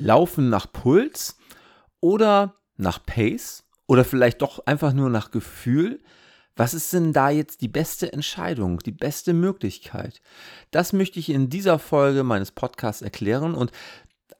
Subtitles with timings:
[0.00, 1.36] Laufen nach Puls
[2.00, 6.00] oder nach Pace oder vielleicht doch einfach nur nach Gefühl?
[6.56, 10.20] Was ist denn da jetzt die beste Entscheidung, die beste Möglichkeit?
[10.72, 13.70] Das möchte ich in dieser Folge meines Podcasts erklären und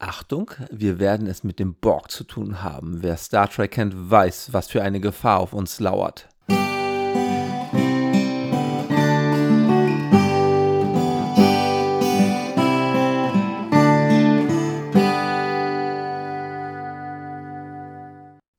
[0.00, 3.02] Achtung, wir werden es mit dem Borg zu tun haben.
[3.02, 6.28] Wer Star Trek kennt, weiß, was für eine Gefahr auf uns lauert.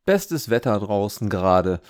[0.10, 1.82] Bestes Wetter draußen gerade.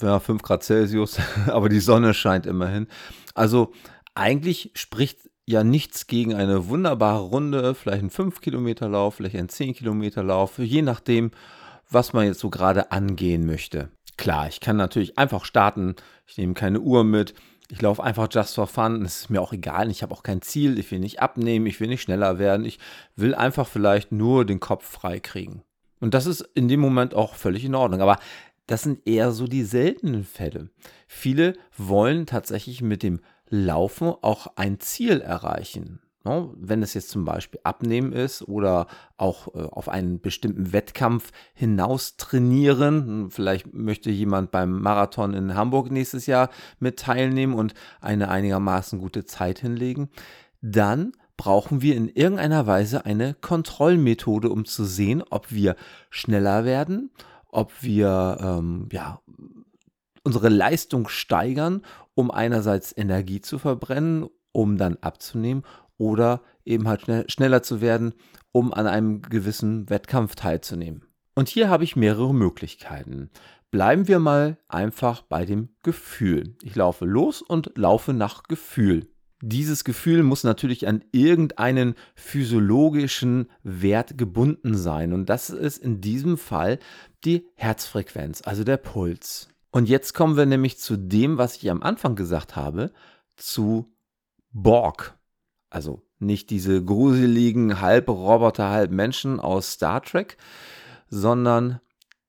[0.00, 2.88] Ja, 5 Grad Celsius, aber die Sonne scheint immerhin.
[3.36, 3.70] Also
[4.16, 9.48] eigentlich spricht ja nichts gegen eine wunderbare Runde, vielleicht ein 5 Kilometer Lauf, vielleicht ein
[9.48, 11.30] 10 Kilometer Lauf, je nachdem,
[11.88, 13.90] was man jetzt so gerade angehen möchte.
[14.16, 15.94] Klar, ich kann natürlich einfach starten,
[16.26, 17.34] ich nehme keine Uhr mit,
[17.68, 20.42] ich laufe einfach just for fun, es ist mir auch egal, ich habe auch kein
[20.42, 22.80] Ziel, ich will nicht abnehmen, ich will nicht schneller werden, ich
[23.14, 25.62] will einfach vielleicht nur den Kopf frei kriegen.
[26.00, 28.00] Und das ist in dem Moment auch völlig in Ordnung.
[28.00, 28.18] Aber
[28.66, 30.70] das sind eher so die seltenen Fälle.
[31.06, 36.00] Viele wollen tatsächlich mit dem Laufen auch ein Ziel erreichen.
[36.24, 36.50] Ne?
[36.54, 42.16] Wenn es jetzt zum Beispiel Abnehmen ist oder auch äh, auf einen bestimmten Wettkampf hinaus
[42.16, 43.30] trainieren.
[43.30, 49.24] Vielleicht möchte jemand beim Marathon in Hamburg nächstes Jahr mit teilnehmen und eine einigermaßen gute
[49.24, 50.10] Zeit hinlegen.
[50.60, 55.74] Dann brauchen wir in irgendeiner Weise eine Kontrollmethode, um zu sehen, ob wir
[56.10, 57.10] schneller werden,
[57.48, 59.22] ob wir ähm, ja,
[60.22, 61.80] unsere Leistung steigern,
[62.12, 65.62] um einerseits Energie zu verbrennen, um dann abzunehmen
[65.96, 68.12] oder eben halt schnell, schneller zu werden,
[68.52, 71.06] um an einem gewissen Wettkampf teilzunehmen.
[71.34, 73.30] Und hier habe ich mehrere Möglichkeiten.
[73.70, 76.54] Bleiben wir mal einfach bei dem Gefühl.
[76.60, 79.08] Ich laufe los und laufe nach Gefühl
[79.42, 85.12] dieses Gefühl muss natürlich an irgendeinen physiologischen Wert gebunden sein.
[85.12, 86.78] Und das ist in diesem Fall
[87.24, 89.48] die Herzfrequenz, also der Puls.
[89.70, 92.92] Und jetzt kommen wir nämlich zu dem, was ich am Anfang gesagt habe,
[93.36, 93.92] zu
[94.52, 95.16] Borg.
[95.70, 100.36] Also nicht diese gruseligen Halbroboter, halb Menschen aus Star Trek,
[101.08, 101.80] sondern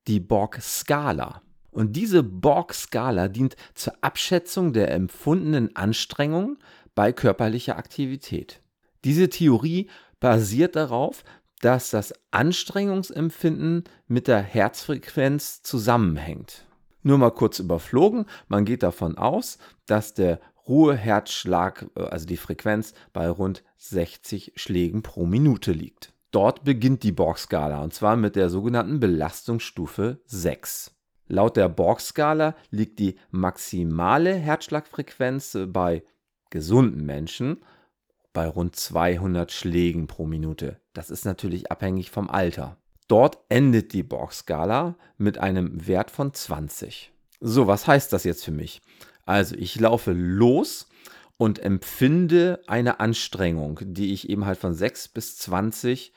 [0.06, 1.42] die Borg-Skala.
[1.70, 6.58] Und diese Borg-Skala dient zur Abschätzung der empfundenen Anstrengung
[6.94, 8.60] bei körperlicher Aktivität.
[9.04, 9.88] Diese Theorie
[10.20, 11.24] basiert darauf,
[11.60, 16.66] dass das Anstrengungsempfinden mit der Herzfrequenz zusammenhängt.
[17.02, 22.94] Nur mal kurz überflogen, man geht davon aus, dass der Ruheherzschlag, äh, also die Frequenz,
[23.12, 26.12] bei rund 60 Schlägen pro Minute liegt.
[26.30, 30.92] Dort beginnt die Borg-Skala und zwar mit der sogenannten Belastungsstufe 6.
[31.28, 36.02] Laut der Borg-Skala liegt die maximale Herzschlagfrequenz bei
[36.52, 37.64] gesunden Menschen
[38.32, 40.80] bei rund 200 Schlägen pro Minute.
[40.92, 42.76] Das ist natürlich abhängig vom Alter.
[43.08, 47.12] Dort endet die Borg-Skala mit einem Wert von 20.
[47.40, 48.80] So, was heißt das jetzt für mich?
[49.26, 50.88] Also, ich laufe los
[51.36, 56.12] und empfinde eine Anstrengung, die ich eben halt von 6 bis 20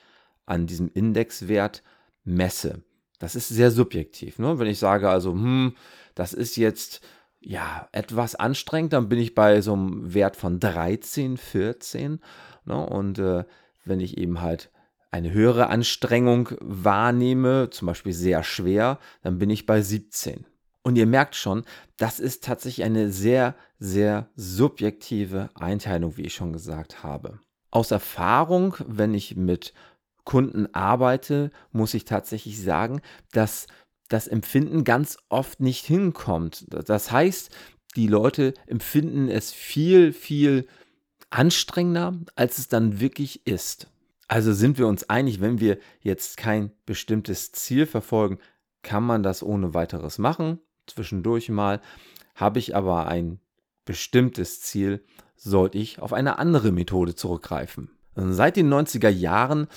[0.45, 1.81] an diesem Indexwert
[2.23, 2.83] messe.
[3.19, 4.39] Das ist sehr subjektiv.
[4.39, 4.59] Ne?
[4.59, 5.75] Wenn ich sage also, hm,
[6.13, 7.01] das ist jetzt
[7.45, 12.19] ja, etwas anstrengend, dann bin ich bei so einem Wert von 13, 14.
[12.65, 12.85] Ne?
[12.85, 13.43] Und äh,
[13.85, 14.71] wenn ich eben halt
[15.11, 20.45] eine höhere Anstrengung wahrnehme, zum Beispiel sehr schwer, dann bin ich bei 17.
[20.81, 21.63] Und ihr merkt schon,
[21.97, 27.39] das ist tatsächlich eine sehr, sehr subjektive Einteilung, wie ich schon gesagt habe.
[27.69, 29.73] Aus Erfahrung, wenn ich mit
[30.23, 33.01] Kunden arbeite, muss ich tatsächlich sagen,
[33.31, 33.67] dass
[34.09, 36.65] das Empfinden ganz oft nicht hinkommt.
[36.69, 37.49] Das heißt,
[37.95, 40.67] die Leute empfinden es viel, viel
[41.29, 43.87] anstrengender, als es dann wirklich ist.
[44.27, 48.39] Also sind wir uns einig, wenn wir jetzt kein bestimmtes Ziel verfolgen,
[48.81, 50.59] kann man das ohne weiteres machen.
[50.87, 51.81] Zwischendurch mal.
[52.35, 53.39] Habe ich aber ein
[53.85, 55.03] bestimmtes Ziel,
[55.35, 57.91] sollte ich auf eine andere Methode zurückgreifen.
[58.15, 59.67] Seit den 90er Jahren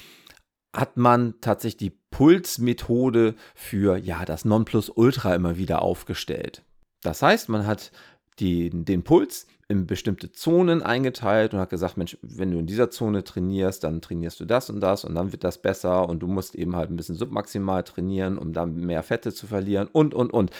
[0.74, 6.62] hat man tatsächlich die Pulsmethode für ja, das Nonplusultra immer wieder aufgestellt.
[7.02, 7.92] Das heißt, man hat
[8.38, 12.90] die, den Puls in bestimmte Zonen eingeteilt und hat gesagt, Mensch, wenn du in dieser
[12.90, 16.26] Zone trainierst, dann trainierst du das und das und dann wird das besser und du
[16.26, 20.32] musst eben halt ein bisschen submaximal trainieren, um dann mehr Fette zu verlieren und, und,
[20.32, 20.50] und.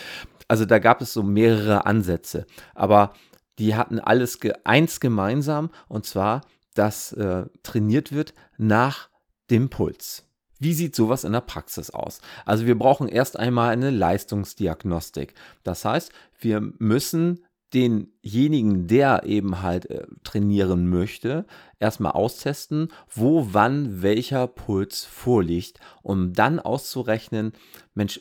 [0.47, 3.15] Also da gab es so mehrere Ansätze, aber
[3.59, 6.43] die hatten alles ge eins gemeinsam und zwar,
[6.75, 9.09] dass äh, trainiert wird nach
[9.51, 10.28] dem Puls.
[10.59, 12.21] Wie sieht sowas in der Praxis aus?
[12.45, 15.35] Also wir brauchen erst einmal eine Leistungsdiagnostik.
[15.63, 17.45] Das heißt, wir müssen
[17.75, 21.45] denjenigen, der eben halt äh, trainieren möchte,
[21.79, 27.53] erstmal austesten, wo, wann, welcher Puls vorliegt, um dann auszurechnen,
[27.95, 28.21] Mensch,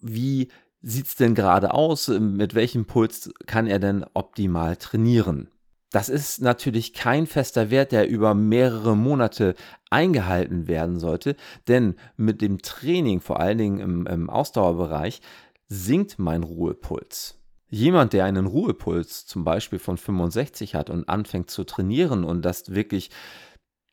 [0.00, 0.48] wie
[0.82, 2.08] sieht es denn gerade aus?
[2.08, 5.48] Mit welchem Puls kann er denn optimal trainieren?
[5.90, 9.54] Das ist natürlich kein fester Wert, der über mehrere Monate
[9.90, 11.34] eingehalten werden sollte,
[11.66, 15.22] denn mit dem Training, vor allen Dingen im, im Ausdauerbereich,
[15.68, 17.38] sinkt mein Ruhepuls.
[17.70, 22.74] Jemand, der einen Ruhepuls zum Beispiel von 65 hat und anfängt zu trainieren und das
[22.74, 23.10] wirklich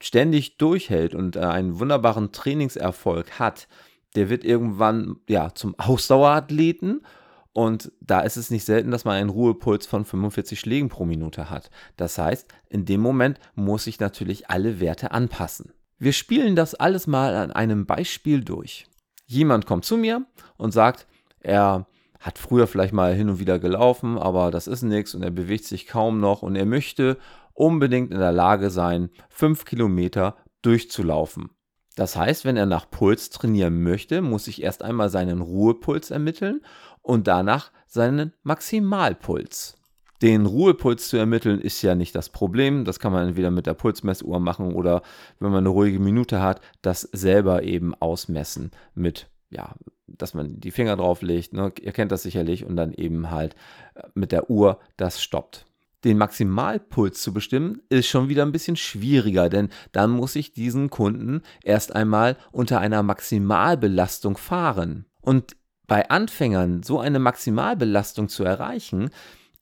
[0.02, 3.68] ständig durchhält und äh, einen wunderbaren Trainingserfolg hat,
[4.16, 7.06] der wird irgendwann ja zum Ausdauerathleten
[7.56, 11.50] und da ist es nicht selten, dass man einen Ruhepuls von 45 Schlägen pro Minute
[11.50, 11.72] hat.
[11.96, 15.72] Das heißt, in dem Moment muss ich natürlich alle Werte anpassen.
[15.98, 18.88] Wir spielen das alles mal an einem Beispiel durch.
[19.26, 20.26] Jemand kommt zu mir
[20.58, 21.08] und sagt,
[21.40, 21.88] er
[22.20, 25.64] hat früher vielleicht mal hin und wieder gelaufen, aber das ist nichts und er bewegt
[25.64, 27.18] sich kaum noch und er möchte
[27.54, 31.52] unbedingt in der Lage sein, fünf Kilometer durchzulaufen.
[31.96, 36.62] Das heißt, wenn er nach Puls trainieren möchte, muss ich erst einmal seinen Ruhepuls ermitteln
[37.06, 39.78] und danach seinen Maximalpuls.
[40.22, 42.86] Den Ruhepuls zu ermitteln ist ja nicht das Problem.
[42.86, 45.02] Das kann man entweder mit der Pulsmessuhr machen oder
[45.40, 49.76] wenn man eine ruhige Minute hat, das selber eben ausmessen mit ja,
[50.08, 51.72] dass man die Finger drauflegt, ne?
[51.82, 53.56] ihr kennt das sicherlich, und dann eben halt
[53.96, 55.66] äh, mit der Uhr das stoppt.
[56.04, 60.92] Den Maximalpuls zu bestimmen, ist schon wieder ein bisschen schwieriger, denn dann muss ich diesen
[60.92, 65.06] Kunden erst einmal unter einer Maximalbelastung fahren.
[65.22, 65.56] Und
[65.88, 69.10] bei Anfängern so eine Maximalbelastung zu erreichen,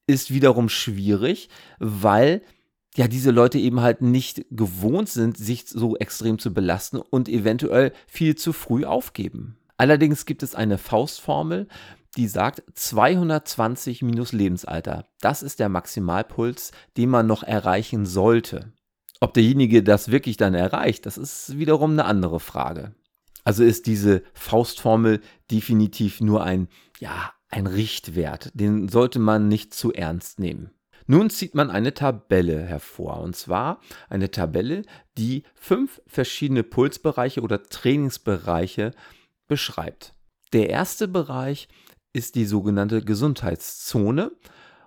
[0.08, 1.50] ist wiederum schwierig,
[1.80, 2.42] weil
[2.96, 7.94] ja diese Leute eben halt nicht gewohnt sind, sich so extrem zu belasten und eventuell
[8.08, 9.58] viel zu früh aufgeben.
[9.78, 11.68] Allerdings gibt es eine Faustformel,
[12.16, 15.06] die sagt 220 minus Lebensalter.
[15.20, 18.72] Das ist der Maximalpuls, den man noch erreichen sollte.
[19.20, 22.94] Ob derjenige das wirklich dann erreicht, das ist wiederum eine andere Frage.
[23.44, 26.68] Also ist diese Faustformel definitiv nur ein,
[27.00, 28.51] ja, ein Richtwert.
[28.54, 30.72] Den sollte man nicht zu ernst nehmen.
[31.06, 33.19] Nun zieht man eine Tabelle hervor.
[33.19, 34.84] Und zwar eine Tabelle,
[35.18, 38.92] die fünf verschiedene Pulsbereiche oder Trainingsbereiche
[39.48, 40.13] beschreibt.
[40.54, 41.68] Der erste Bereich
[42.13, 44.31] ist die sogenannte Gesundheitszone.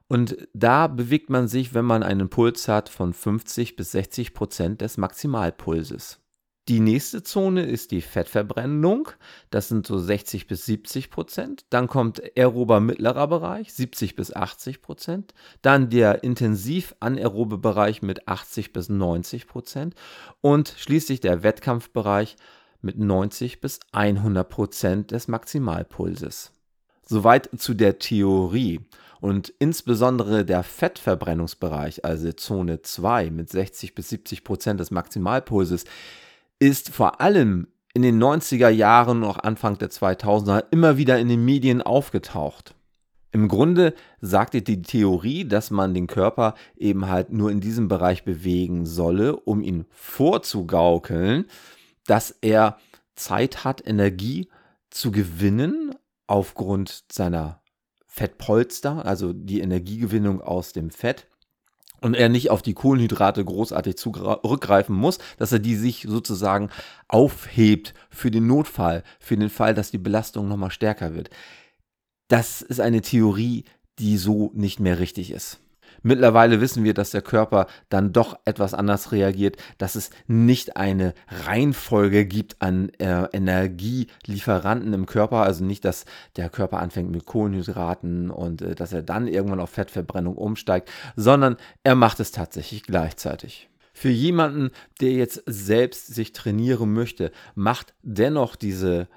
[0.09, 4.81] Und da bewegt man sich, wenn man einen Puls hat, von 50 bis 60 Prozent
[4.81, 6.20] des Maximalpulses.
[6.69, 9.11] Die nächste Zone ist die Fettverbrennung,
[9.51, 11.65] das sind so 60 bis 70 Prozent.
[11.71, 15.33] Dann kommt aerober mittlerer Bereich, 70 bis 80 Prozent.
[15.63, 19.95] Dann der intensiv anaerobe Bereich mit 80 bis 90 Prozent.
[20.41, 22.35] Und schließlich der Wettkampfbereich
[22.83, 26.51] mit 90 bis 100 Prozent des Maximalpulses.
[27.05, 28.81] Soweit zu der Theorie.
[29.21, 35.85] Und insbesondere der Fettverbrennungsbereich, also Zone 2 mit 60 bis 70 Prozent des Maximalpulses,
[36.58, 41.29] ist vor allem in den 90er Jahren und auch Anfang der 2000er immer wieder in
[41.29, 42.75] den Medien aufgetaucht.
[43.32, 48.25] Im Grunde sagte die Theorie, dass man den Körper eben halt nur in diesem Bereich
[48.25, 51.47] bewegen solle, um ihn vorzugaukeln,
[52.06, 52.79] dass er
[53.14, 54.49] Zeit hat, Energie
[54.91, 55.94] zu gewinnen
[56.26, 57.61] aufgrund seiner
[58.06, 61.26] Fettpolster, also die Energiegewinnung aus dem Fett.
[62.01, 66.71] Und er nicht auf die Kohlenhydrate großartig zurückgreifen muss, dass er die sich sozusagen
[67.09, 71.31] aufhebt für den Notfall, für den Fall, dass die Belastung nochmal stärker wird.
[72.29, 73.65] Das ist eine Theorie,
[73.99, 75.59] die so nicht mehr richtig ist.
[76.03, 81.15] Mittlerweile wissen wir, dass der Körper dann doch etwas anders reagiert, dass es nicht eine
[81.47, 86.05] Reihenfolge gibt an äh, Energielieferanten im Körper, also nicht, dass
[86.37, 91.57] der Körper anfängt mit Kohlenhydraten und äh, dass er dann irgendwann auf Fettverbrennung umsteigt, sondern
[91.83, 93.69] er macht es tatsächlich gleichzeitig.
[93.93, 99.09] Für jemanden, der jetzt selbst sich trainieren möchte, macht dennoch diese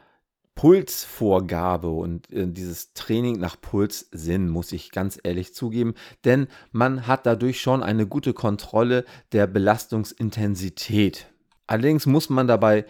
[0.59, 5.93] Pulsvorgabe und äh, dieses Training nach Puls Sinn, muss ich ganz ehrlich zugeben,
[6.25, 11.27] denn man hat dadurch schon eine gute Kontrolle der Belastungsintensität.
[11.65, 12.83] Allerdings muss man dabei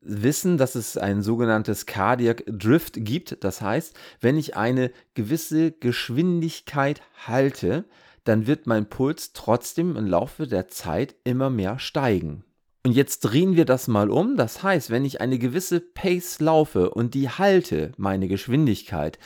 [0.00, 3.42] wissen, dass es ein sogenanntes Cardiac Drift gibt.
[3.42, 7.84] Das heißt, wenn ich eine gewisse Geschwindigkeit halte,
[8.22, 12.44] dann wird mein Puls trotzdem im Laufe der Zeit immer mehr steigen.
[12.88, 14.38] Und jetzt drehen wir das mal um.
[14.38, 19.18] Das heißt, wenn ich eine gewisse Pace laufe und die halte, meine Geschwindigkeit,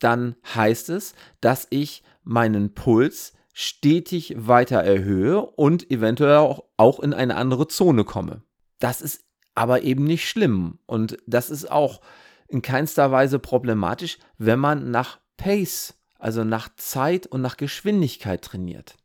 [0.00, 7.14] dann heißt es, dass ich meinen Puls stetig weiter erhöhe und eventuell auch, auch in
[7.14, 8.42] eine andere Zone komme.
[8.80, 9.22] Das ist
[9.54, 12.00] aber eben nicht schlimm und das ist auch
[12.48, 18.96] in keinster Weise problematisch, wenn man nach Pace also nach Zeit und nach Geschwindigkeit trainiert.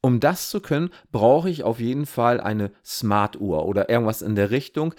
[0.00, 4.50] Um das zu können, brauche ich auf jeden Fall eine Smart-Uhr oder irgendwas in der
[4.50, 4.94] Richtung,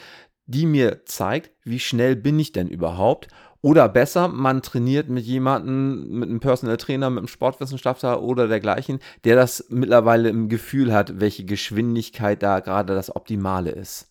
[0.45, 3.27] die mir zeigt, wie schnell bin ich denn überhaupt.
[3.61, 8.99] Oder besser, man trainiert mit jemandem, mit einem Personal Trainer, mit einem Sportwissenschaftler oder dergleichen,
[9.25, 14.07] der das mittlerweile im Gefühl hat, welche Geschwindigkeit da gerade das Optimale ist.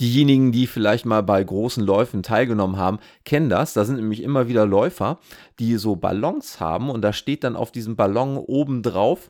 [0.00, 3.74] Diejenigen, die vielleicht mal bei großen Läufen teilgenommen haben, kennen das.
[3.74, 5.18] Da sind nämlich immer wieder Läufer,
[5.58, 9.28] die so Ballons haben und da steht dann auf diesem Ballon oben drauf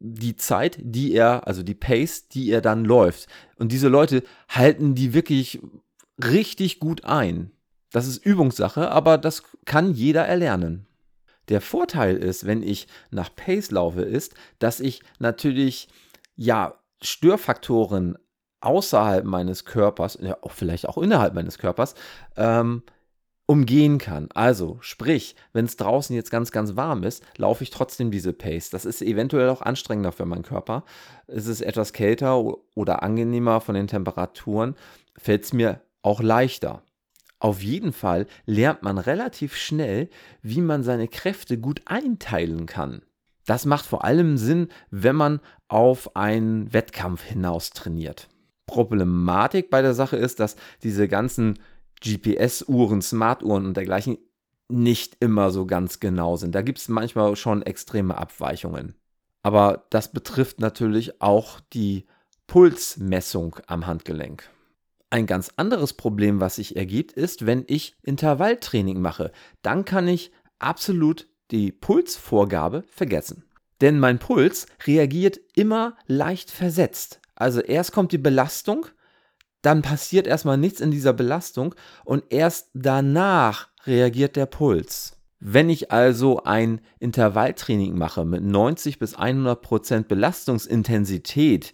[0.00, 3.28] die Zeit, die er, also die Pace, die er dann läuft.
[3.56, 5.60] Und diese Leute halten die wirklich
[6.22, 7.52] richtig gut ein.
[7.92, 10.86] Das ist Übungssache, aber das kann jeder erlernen.
[11.48, 15.88] Der Vorteil ist, wenn ich nach Pace laufe, ist, dass ich natürlich
[16.36, 18.16] ja Störfaktoren
[18.60, 21.94] außerhalb meines Körpers, ja, auch vielleicht auch innerhalb meines Körpers,
[22.36, 22.82] ähm,
[23.50, 24.28] umgehen kann.
[24.32, 28.70] Also, sprich, wenn es draußen jetzt ganz, ganz warm ist, laufe ich trotzdem diese Pace.
[28.70, 30.84] Das ist eventuell auch anstrengender für meinen Körper.
[31.26, 32.44] Es ist etwas kälter
[32.76, 34.76] oder angenehmer von den Temperaturen,
[35.18, 36.84] fällt es mir auch leichter.
[37.40, 40.10] Auf jeden Fall lernt man relativ schnell,
[40.42, 43.02] wie man seine Kräfte gut einteilen kann.
[43.46, 48.28] Das macht vor allem Sinn, wenn man auf einen Wettkampf hinaus trainiert.
[48.66, 50.54] Problematik bei der Sache ist, dass
[50.84, 51.58] diese ganzen
[52.02, 54.18] GPS-Uhren, Smart-Uhren und dergleichen
[54.68, 56.54] nicht immer so ganz genau sind.
[56.54, 58.94] Da gibt es manchmal schon extreme Abweichungen.
[59.42, 62.06] Aber das betrifft natürlich auch die
[62.46, 64.48] Pulsmessung am Handgelenk.
[65.10, 69.32] Ein ganz anderes Problem, was sich ergibt, ist, wenn ich Intervalltraining mache.
[69.62, 73.44] Dann kann ich absolut die Pulsvorgabe vergessen.
[73.80, 77.20] Denn mein Puls reagiert immer leicht versetzt.
[77.34, 78.86] Also erst kommt die Belastung,
[79.62, 81.74] dann passiert erstmal nichts in dieser Belastung
[82.04, 85.16] und erst danach reagiert der Puls.
[85.38, 91.72] Wenn ich also ein Intervalltraining mache mit 90 bis 100 Prozent Belastungsintensität,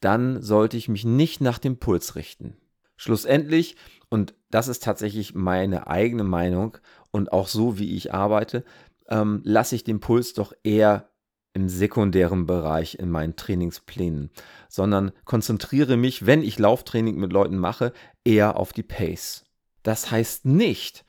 [0.00, 2.56] dann sollte ich mich nicht nach dem Puls richten.
[2.96, 3.76] Schlussendlich,
[4.08, 6.78] und das ist tatsächlich meine eigene Meinung
[7.10, 8.64] und auch so, wie ich arbeite,
[9.08, 11.08] ähm, lasse ich den Puls doch eher
[11.54, 14.30] im sekundären Bereich in meinen Trainingsplänen,
[14.68, 17.92] sondern konzentriere mich, wenn ich Lauftraining mit Leuten mache,
[18.24, 19.44] eher auf die Pace.
[19.82, 21.04] Das heißt nicht,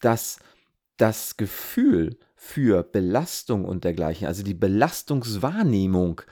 [0.00, 0.38] dass
[0.96, 6.22] das Gefühl für Belastung und dergleichen, also die Belastungswahrnehmung,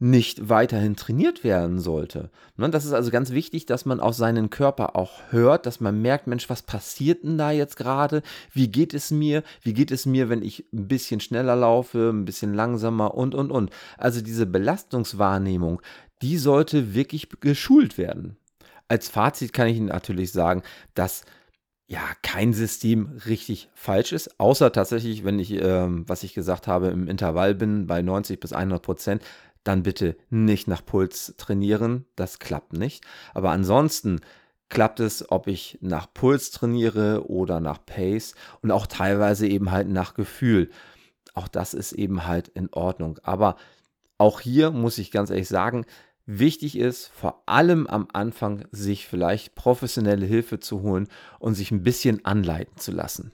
[0.00, 2.30] nicht weiterhin trainiert werden sollte.
[2.56, 6.02] Ne, das ist also ganz wichtig, dass man auf seinen Körper auch hört, dass man
[6.02, 8.22] merkt, Mensch, was passiert denn da jetzt gerade?
[8.52, 9.42] Wie geht es mir?
[9.62, 13.50] Wie geht es mir, wenn ich ein bisschen schneller laufe, ein bisschen langsamer und, und,
[13.50, 13.70] und.
[13.96, 15.80] Also diese Belastungswahrnehmung,
[16.22, 18.36] die sollte wirklich geschult werden.
[18.88, 20.62] Als Fazit kann ich Ihnen natürlich sagen,
[20.94, 21.22] dass
[21.86, 26.88] ja, kein System richtig falsch ist, außer tatsächlich, wenn ich, ähm, was ich gesagt habe,
[26.88, 29.22] im Intervall bin bei 90 bis 100 Prozent,
[29.64, 32.04] dann bitte nicht nach Puls trainieren.
[32.16, 33.04] Das klappt nicht.
[33.32, 34.20] Aber ansonsten
[34.68, 39.88] klappt es, ob ich nach Puls trainiere oder nach Pace und auch teilweise eben halt
[39.88, 40.70] nach Gefühl.
[41.34, 43.18] Auch das ist eben halt in Ordnung.
[43.22, 43.56] Aber
[44.18, 45.84] auch hier muss ich ganz ehrlich sagen,
[46.26, 51.82] wichtig ist vor allem am Anfang, sich vielleicht professionelle Hilfe zu holen und sich ein
[51.82, 53.32] bisschen anleiten zu lassen.